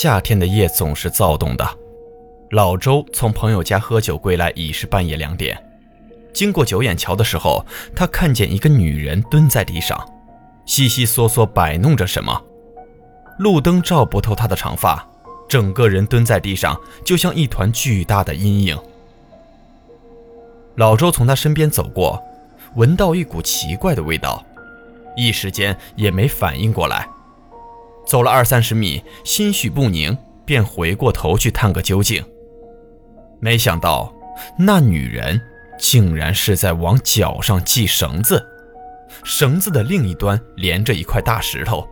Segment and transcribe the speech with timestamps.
[0.00, 1.68] 夏天的夜总是躁动的。
[2.50, 5.60] 老周从朋友家喝酒归来，已是半夜两点。
[6.32, 7.66] 经过九眼桥的时候，
[7.96, 10.00] 他看见一个女人蹲在地上，
[10.64, 12.40] 悉悉嗦嗦摆弄着什么。
[13.40, 15.04] 路灯照不透她的长发，
[15.48, 18.78] 整个人蹲在地上，就像一团巨大的阴影。
[20.76, 22.22] 老周从他身边走过，
[22.76, 24.46] 闻到一股奇怪的味道，
[25.16, 27.08] 一时间也没反应过来。
[28.08, 32.24] 走了二三十米，心绪不宁，便回过头去探个究竟。
[33.38, 34.10] 没想到，
[34.58, 35.38] 那女人
[35.78, 38.42] 竟然是在往脚上系绳子，
[39.22, 41.86] 绳子的另一端连着一块大石头。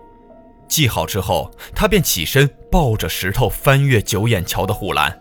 [0.69, 5.21] 系好之后，她便起身，抱着石头翻越九眼桥的护栏。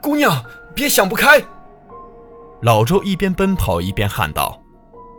[0.00, 1.42] 姑娘，别想不开！
[2.62, 4.62] 老周一边奔跑一边喊道。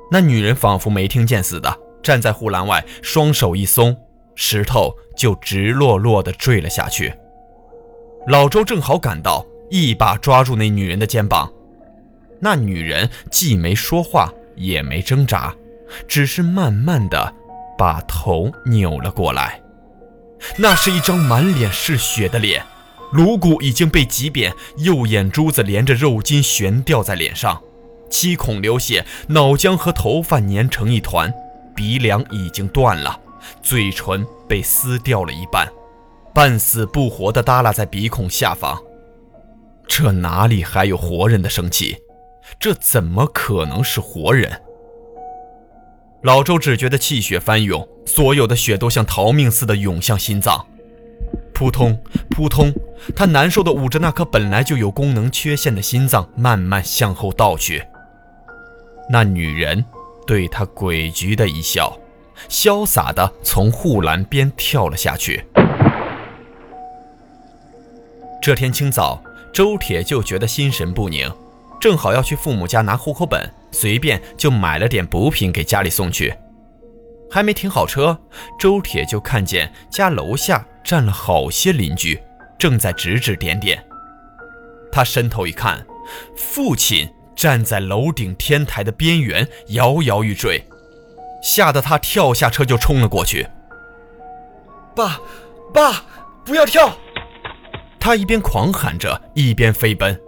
[0.10, 3.96] 那女人仿佛没听见似的，站在护栏外，双手一松。
[4.44, 7.14] 石头就直落落地坠了下去。
[8.26, 11.48] 老周正好赶到，一把抓住那女人的肩膀。
[12.40, 15.54] 那女人既没说话，也没挣扎，
[16.08, 17.32] 只是慢慢地
[17.78, 19.62] 把头扭了过来。
[20.58, 22.66] 那是一张满脸是血的脸，
[23.12, 27.62] 颅骨已经被挤扁，右眼珠子连着肉筋悬吊在脸上，
[28.10, 31.32] 七孔流血，脑浆和头发粘成一团，
[31.76, 33.20] 鼻梁已经断了。
[33.62, 35.68] 嘴唇被撕掉了一半，
[36.34, 38.82] 半死不活地耷拉在鼻孔下方。
[39.88, 41.98] 这哪里还有活人的生气？
[42.60, 44.62] 这怎么可能是活人？
[46.22, 50.66] 老周只觉得气血翻涌，所有的血都像逃命似的涌向心脏，
[51.54, 52.72] 扑通扑通，
[53.16, 57.84] 他难受的捂着那颗本来就有功能缺陷的心脏，慢慢向后倒去。
[59.10, 59.84] 那女人
[60.28, 61.98] 对他诡谲的一笑。
[62.50, 65.46] 潇洒地从护栏边跳了下去。
[68.42, 71.32] 这天清早，周铁就觉得心神不宁，
[71.80, 76.34] 正好要去父母家拿户口本，随便就买了点补品给家里送去。
[77.30, 78.20] 还没停好车，
[78.60, 82.20] 周铁就看见家楼下站了好些邻居，
[82.58, 83.82] 正在指指点点。
[84.92, 85.86] 他伸头一看，
[86.36, 90.62] 父亲站在楼顶天台的边缘，摇摇欲坠。
[91.42, 93.48] 吓得他跳下车就冲了过去。
[94.96, 95.20] 爸，
[95.74, 96.04] 爸，
[96.46, 96.96] 不要跳！
[98.00, 100.20] 他一边狂喊着，一边飞奔。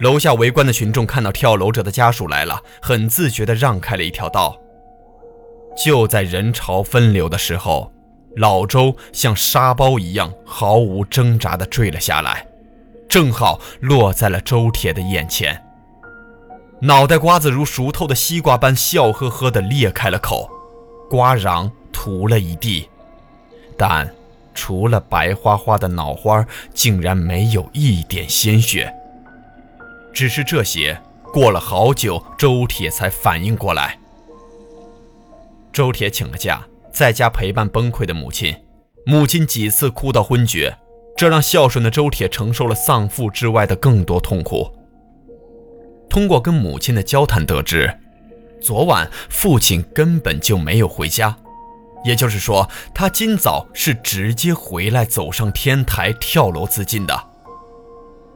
[0.00, 4.56] 楼下围观的群众看到跳楼者的家属来了，很自觉地让开了一条道。
[5.76, 7.92] 就在人潮分流的时候，
[8.36, 12.46] 老周像沙包一样毫无挣扎地坠了下来，
[13.08, 15.65] 正好落在了周铁的眼前。
[16.80, 20.50] 脑袋瓜子如熟透的西瓜般笑呵呵地裂开了口，
[21.08, 22.86] 瓜瓤涂了一地，
[23.78, 24.14] 但
[24.54, 26.44] 除了白花花的脑花，
[26.74, 28.94] 竟然没有一点鲜血。
[30.12, 31.00] 只是这些，
[31.32, 33.98] 过了好久，周铁才反应过来。
[35.72, 38.54] 周铁请了假，在家陪伴崩溃的母亲，
[39.06, 40.76] 母亲几次哭到昏厥，
[41.16, 44.70] 这让孝顺的周铁承受了丧父之外的更多痛苦。
[46.08, 47.98] 通过跟母亲的交谈得知，
[48.60, 51.36] 昨晚父亲根本就没有回家，
[52.04, 57.14] 也就是说，他今早是直接回来走上天台跳楼自尽的。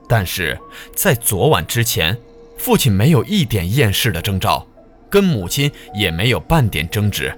[0.09, 0.59] 但是
[0.95, 2.19] 在昨晚之前，
[2.59, 4.67] 父亲没有一点厌世的征兆，
[5.09, 7.33] 跟母亲也没有半点争执。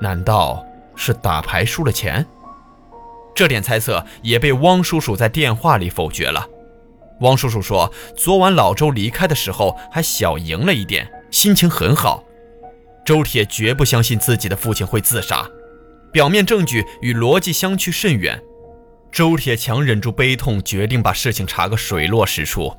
[0.00, 0.64] 难道
[0.94, 2.24] 是打牌输了钱？
[3.34, 6.48] 这点猜测也被汪叔叔在电话里否决了。
[7.20, 12.22] 汪叔叔说：“昨晚老周离开的时候还小赢了一点，心情很好。”
[13.04, 15.48] 周铁绝不相信自己的父亲会自杀，
[16.12, 18.42] 表面证据与逻辑相去甚远。
[19.12, 22.76] 周铁强忍住悲痛，决定把事情查个水落石出。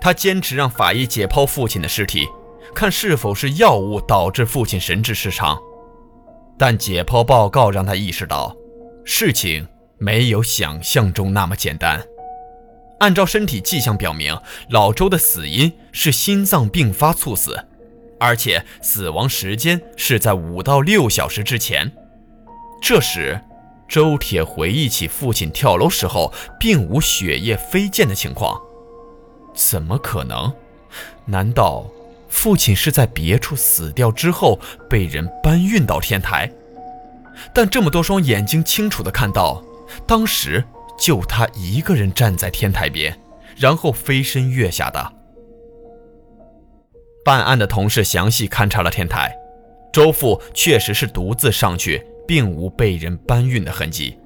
[0.00, 2.26] 他坚持让法医解剖父亲的尸体，
[2.74, 5.58] 看是否是药物导致父亲神志失常。
[6.58, 8.54] 但解剖报告让他意识到，
[9.04, 9.66] 事情
[9.96, 12.04] 没有想象中那么简单。
[12.98, 14.36] 按照身体迹象表明，
[14.70, 17.66] 老周的死因是心脏病发猝死，
[18.18, 21.92] 而且死亡时间是在五到六小时之前。
[22.82, 23.40] 这时，
[23.88, 28.60] 周铁回忆起父亲跳楼时候并无血液飞溅的情况，
[29.54, 30.52] 怎么可能？
[31.24, 31.86] 难道
[32.28, 34.58] 父亲是在别处死掉之后
[34.90, 36.50] 被人搬运到天台？
[37.54, 39.62] 但这么多双眼睛清楚地看到，
[40.04, 40.64] 当时。
[40.98, 43.18] 就他一个人站在天台边，
[43.56, 45.12] 然后飞身跃下的。
[47.24, 49.32] 办案的同事详细勘察了天台，
[49.92, 54.18] 周父确实是独自上去，并无被人搬运的痕迹。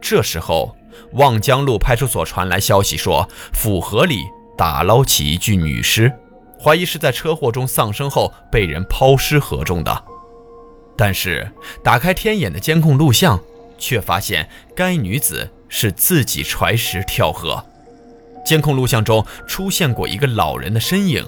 [0.00, 0.74] 这时候，
[1.12, 4.24] 望江路派出所传来消息说，府河里
[4.56, 6.12] 打捞起一具女尸，
[6.58, 10.04] 怀疑是在车祸中丧生后被人抛尸河中的。
[10.96, 11.50] 但是，
[11.84, 13.38] 打开天眼的监控录像。
[13.82, 17.66] 却发现该女子是自己揣石跳河，
[18.46, 21.26] 监控录像中出现过一个老人的身影。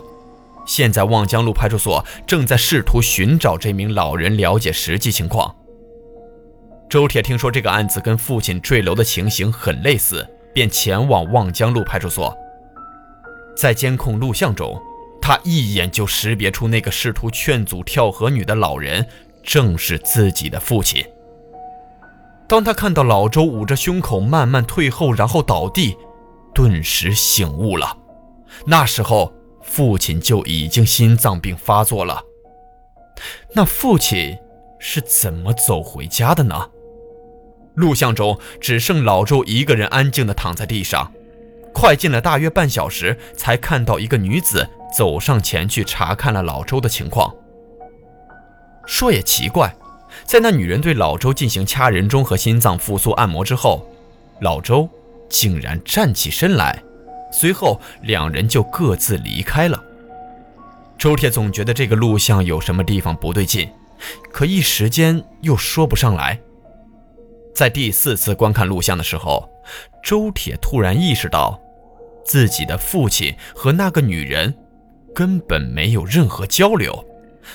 [0.65, 5.53] 现在望江路派出所正在试图寻找这名老人，了解实际情况。
[6.89, 12.33] 周铁听说这个案子跟父亲坠楼的情形很类似，便前往望江路派出所。
[13.57, 14.81] 在监控录像中，
[15.21, 19.05] 他一眼就识别出那个试图劝阻跳河女的老人
[19.43, 21.05] 正是自己的父亲。
[22.47, 25.97] 当他看到老周捂着胸口慢慢退后，然后倒地，
[26.55, 27.97] 顿时醒悟了。
[28.67, 29.33] 那时候
[29.63, 32.23] 父亲就已经心脏病发作了。
[33.55, 34.37] 那父亲
[34.79, 36.69] 是怎么走回家的呢？
[37.75, 41.13] 录像中只剩老周一个人安静地躺在地上，
[41.73, 47.35] 快进了大约半小时，才看到一个女子走上前去查看了老周的情况。
[48.87, 49.75] 说也奇怪。
[50.25, 53.87] 在那女人对老周进行掐人中和心脏复苏按摩之后，
[54.41, 54.89] 老周
[55.29, 56.83] 竟然站起身来，
[57.31, 59.83] 随后两人就各自离开了。
[60.97, 63.69] 周铁总觉得这个录像有什么地方不对劲，
[64.33, 66.41] 可一时间又说不上来。
[67.55, 69.49] 在第四次观看录像的时候，
[70.03, 71.61] 周铁突然意识到，
[72.25, 74.53] 自己的父亲和那个女人
[75.15, 77.05] 根本没有任何交流。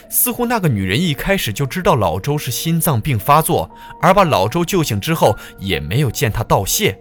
[0.10, 3.70] 似乎那个女人一开始就知道老周是心脏病发作，
[4.02, 6.98] 而把老周救醒之后也没有见他道谢。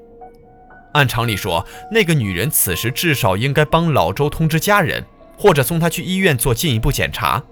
[0.95, 5.05] 按常理说，那个女人此时至少应该帮老周通知家人，
[5.37, 7.43] 或者送他去医院做进一步检查，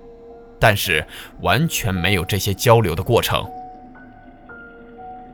[0.59, 1.07] 但是
[1.43, 3.45] 完全没有这些交流的过程。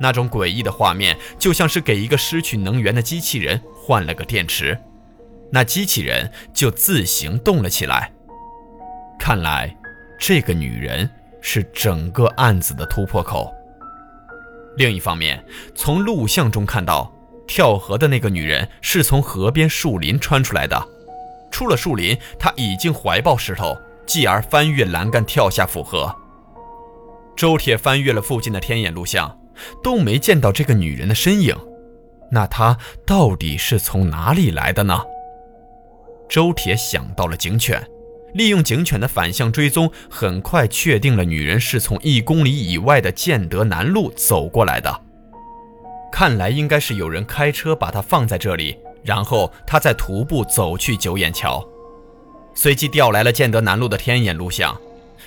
[0.01, 4.77] 那种诡异的画面，就像是给一个失去能源的机器人换了个电池，
[5.53, 8.11] 那机器人就自行动了起来。
[9.17, 9.77] 看来。
[10.25, 11.11] 这个女人
[11.41, 13.53] 是整个案子的突破口。
[14.77, 17.13] 另一方面，从录像中看到，
[17.45, 20.81] 跳河的那个女人是从河边树林穿出来的。
[21.51, 23.77] 出了树林，她已经怀抱石头，
[24.07, 26.15] 继而翻越栏杆跳下府河。
[27.35, 29.37] 周铁翻阅了附近的天眼录像，
[29.83, 31.53] 都没见到这个女人的身影。
[32.31, 35.03] 那她到底是从哪里来的呢？
[36.29, 37.85] 周铁想到了警犬。
[38.35, 45.01] 利用警犬的反向追踪，很快确定了女人是从一公里以外的建德南路走过来的。
[46.11, 51.67] 看来应该是有人开车把她放在这里，然后她再徒步走去九眼桥。
[52.55, 54.79] 随即调来了建德南路的天眼录像，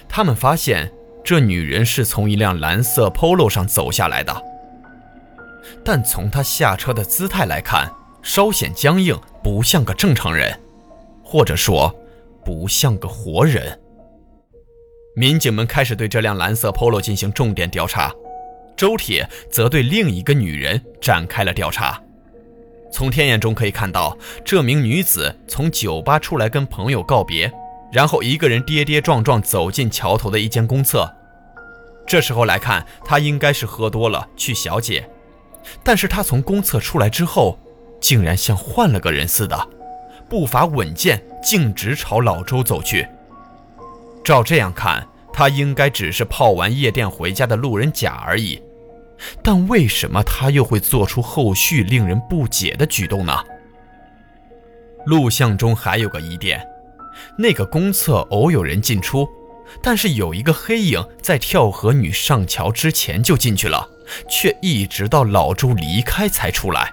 [0.07, 0.91] 他们发现
[1.23, 4.43] 这女人是从一辆蓝色 Polo 上走下来的，
[5.83, 7.91] 但从她下车的姿态来看，
[8.21, 10.59] 稍显僵硬，不像个正常人，
[11.23, 11.93] 或者说。
[12.45, 13.77] 不像个活人。
[15.15, 18.13] 民警们开始对这辆蓝色 Polo 进行重点调查，
[18.77, 22.01] 周铁则对另一个女人展开了调查。
[22.91, 27.51] 从天眼中可以看到，这名女子从酒吧出来跟朋友告别，
[27.91, 31.11] 然后一个人跌跌撞撞走进桥头的一间公厕。
[32.05, 35.09] 这时候来看，她应该是喝多了去小解，
[35.83, 37.57] 但是她从公厕出来之后，
[37.99, 39.69] 竟然像换了个人似的。
[40.29, 43.07] 步伐稳健，径直朝老周走去。
[44.23, 48.61] 照这样看，他应该只是泡完夜店回家的路人甲而已。
[49.41, 53.33] 但为什么他又会做出后续令人不解的举动呢？
[55.05, 56.65] 录像中还有个疑点：
[57.37, 59.29] 那个公厕偶有人进出，
[59.83, 63.87] 但是有一个黑影在跳河女上桥之前就进去了，
[64.27, 66.91] 却一直到老周离开才出来。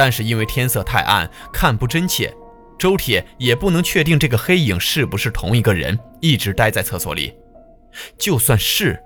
[0.00, 2.34] 但是因为天色太暗，看不真切，
[2.78, 7.34] 周铁也不能确定这个黑影是不是同一个人，一直待在厕所里。
[8.16, 8.98] 就算是，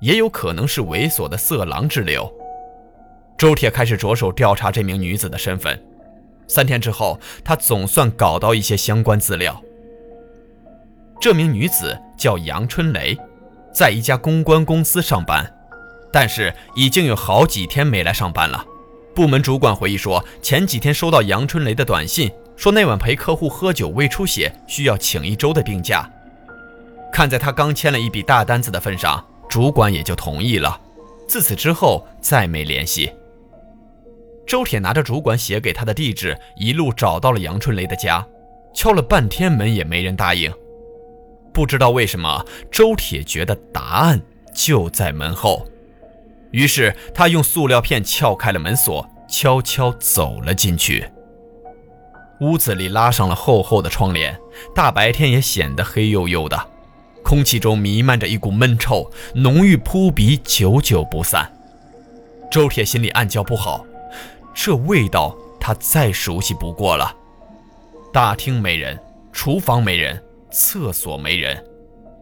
[0.00, 2.28] 也有可能是猥琐的色狼之流。
[3.38, 5.80] 周铁开始着手调查这名女子的身份。
[6.48, 9.62] 三天之后，他总算搞到一些相关资料。
[11.20, 13.16] 这名女子叫杨春雷，
[13.72, 15.48] 在一家公关公司上班，
[16.12, 18.66] 但是已经有好几天没来上班了。
[19.20, 26.10] 部门主管回忆说，前几天收到杨春雷的短信，说那晚陪客户喝酒胃出血，需要请一周的病假。
[27.12, 30.80] 看在他刚签了一笔大单子的份上，主管也就同意了。
[31.28, 33.12] 自此之后再没联系。
[34.46, 38.26] 周铁拿着主管写给他的地址，一路找到了杨春雷的家，
[38.74, 40.50] 敲了半天门也没人答应。
[41.52, 44.18] 不知道为什么，周铁觉得答案
[44.54, 45.69] 就在门后。
[46.50, 51.08] 于是他用塑料片撬开了门锁，悄悄走了进去。
[52.40, 54.38] 屋子里拉上了厚厚的窗帘，
[54.74, 56.58] 大白天也显得黑黝黝的，
[57.22, 61.52] 空气中弥漫着一股闷臭，浓郁扑鼻，久久不散。
[62.50, 63.84] 周铁心里暗叫不好，
[64.54, 67.14] 这味道他再熟悉不过了。
[68.12, 68.98] 大厅没人，
[69.32, 71.62] 厨房没人，厕所没人，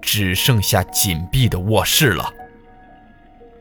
[0.03, 2.31] 只剩下紧闭的卧室了。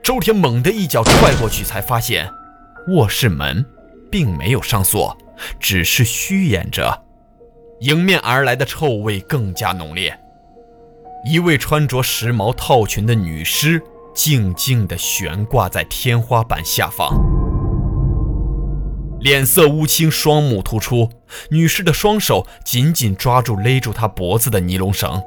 [0.07, 2.31] 周铁猛地一脚踹过去，才发现
[2.87, 3.65] 卧室门
[4.09, 5.17] 并没有上锁，
[5.59, 7.03] 只是虚掩着。
[7.81, 10.17] 迎面而来的臭味更加浓烈。
[11.25, 13.83] 一位穿着时髦套裙的女尸
[14.15, 17.19] 静静地悬挂在天花板下方，
[19.19, 21.09] 脸色乌青，双目突出。
[21.49, 25.21] 女尸的双手紧紧抓住勒住她脖子的尼龙绳，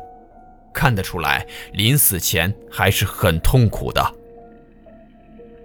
[0.72, 4.14] 看得出来，临死前还是很痛苦的。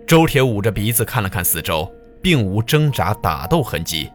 [0.07, 4.11] 周铁捂着鼻子看了看四周，并无挣扎打斗痕迹，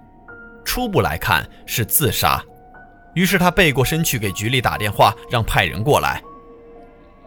[0.65, 2.41] 初步来看是自杀。
[3.15, 6.23] 于是他背过身去给局里打电话，让派人过来。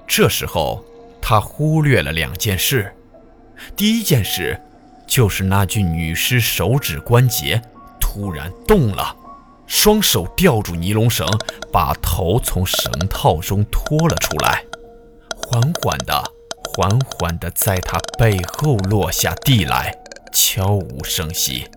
[0.08, 0.84] 这时候
[1.22, 2.94] 他忽略了两件事，
[3.76, 4.58] 第一件事
[5.06, 7.62] 就是那具女尸手指关节
[8.00, 9.14] 突然动了，
[9.68, 11.28] 双手吊住尼龙绳，
[11.70, 14.64] 把头从绳套中拖了出来，
[15.36, 16.33] 缓缓的。
[16.76, 19.96] 缓缓地在他背后落下地来，
[20.32, 21.68] 悄无声息。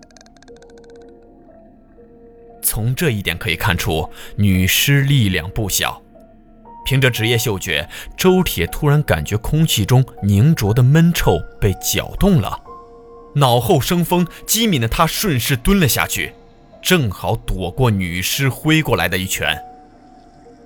[2.63, 6.01] 从这一点可以看出，女尸力量不小。
[6.83, 7.87] 凭着职业嗅觉，
[8.17, 12.59] 周铁突然感觉空气中凝浊的闷臭被搅动了，
[13.35, 16.33] 脑后生风，机敏的他顺势蹲了下去，
[16.81, 19.55] 正好躲过女尸挥过来的一拳。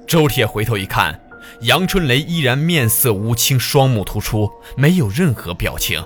[0.08, 1.20] 周铁回头一看。
[1.60, 6.04] 杨春雷依然面色乌青，双目突出，没有任何表情，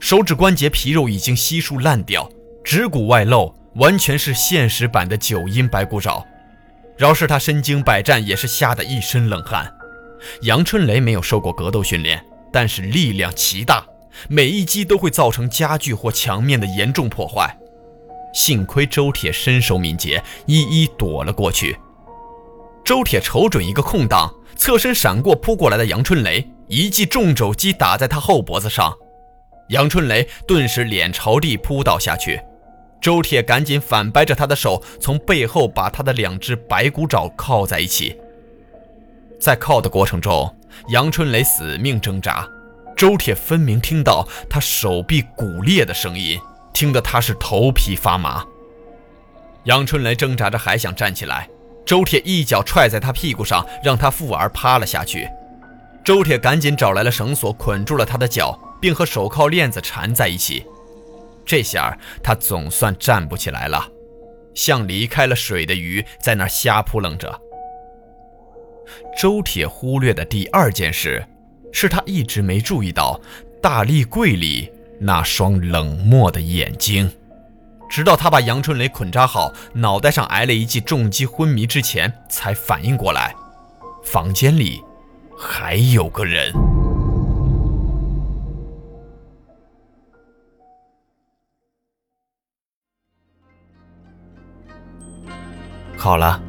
[0.00, 2.30] 手指关节皮肉已经悉数烂掉，
[2.64, 6.24] 指骨外露，完全是现实版的九阴白骨爪。
[6.96, 9.70] 饶是他身经百战，也是吓得一身冷汗。
[10.42, 13.84] 杨春雷没有受过格斗训练，但是力量奇大，
[14.28, 17.54] 每一击都会造成家具或墙面的严重破坏。
[18.32, 21.76] 幸亏周铁身手敏捷，一一躲了过去。
[22.86, 24.32] 周铁瞅准一个空档。
[24.54, 28.96] 侧身闪过扑过来的杨春雷，一记重肘击打在他后脖子上，
[29.68, 32.40] 杨春雷顿时脸朝地扑倒下去。
[33.00, 38.16] 周铁赶紧反掰着他的手，从背后把他的两只白骨爪铐在一起。
[39.38, 40.56] 在铐的过程中，
[40.88, 42.48] 杨春雷死命挣扎，
[42.96, 46.40] 周铁分明听到他手臂骨裂的声音，
[46.72, 48.42] 听得他是头皮发麻。
[49.64, 51.48] 杨春雷挣扎着还想站起来。
[51.86, 55.28] 周铁一脚踹在他屁股上，让他负而趴了下去。
[56.04, 60.66] 周铁赶紧找来了绳索，捆住了他的脚，并和手铐链子缠在一起。
[61.44, 63.88] 这下他总算站不起来了，
[64.52, 67.40] 像离开了水的鱼，在那瞎扑棱着。
[69.16, 71.24] 周铁忽略的第二件事，
[71.72, 73.20] 是他一直没注意到
[73.62, 77.08] 大立柜里那双冷漠的眼睛。
[77.88, 83.34] 直到他把杨春雷捆扎好，脑袋上挨了一记重击昏迷之前，才反应过来，
[84.04, 84.82] 房间里
[85.38, 86.52] 还有个人。
[95.96, 96.40] 好了，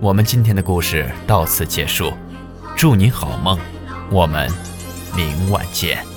[0.00, 2.12] 我们今天的故事到此结束，
[2.76, 3.58] 祝你好梦，
[4.10, 4.50] 我们
[5.14, 6.15] 明晚见。